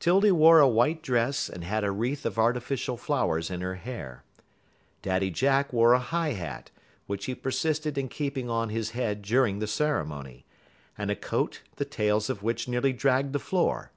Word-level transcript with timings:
'Tildy 0.00 0.32
wore 0.32 0.58
a 0.58 0.66
white 0.66 1.00
dress 1.00 1.48
and 1.48 1.62
had 1.62 1.84
a 1.84 1.92
wreath 1.92 2.26
of 2.26 2.40
artificial 2.40 2.96
flowers 2.96 3.52
in 3.52 3.60
her 3.60 3.76
hair. 3.76 4.24
Daddy 5.00 5.30
Jack 5.30 5.72
wore 5.72 5.92
a 5.92 6.00
high 6.00 6.32
hat, 6.32 6.72
which 7.06 7.26
he 7.26 7.36
persisted 7.36 7.96
in 7.96 8.08
keeping 8.08 8.50
on 8.50 8.70
his 8.70 8.90
head 8.98 9.22
during 9.22 9.60
the 9.60 9.68
ceremony, 9.68 10.44
and 10.98 11.08
a 11.08 11.14
coat 11.14 11.60
the 11.76 11.84
tails 11.84 12.28
of 12.28 12.42
which 12.42 12.66
nearly 12.66 12.92
dragged 12.92 13.32
the 13.32 13.38
floor. 13.38 13.92